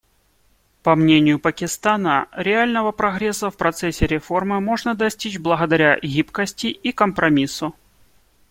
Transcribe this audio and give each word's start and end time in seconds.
По 0.81 0.95
мнению 0.95 1.37
Пакистана, 1.39 2.27
реального 2.31 2.91
прогресса 2.91 3.51
в 3.51 3.55
процессе 3.55 4.07
реформы 4.07 4.59
можно 4.59 4.95
достичь 4.95 5.37
благодаря 5.37 5.99
гибкости 5.99 6.65
и 6.65 6.91
компромиссу. 6.91 7.75